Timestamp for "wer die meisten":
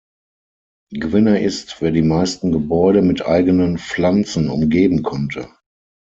1.79-2.51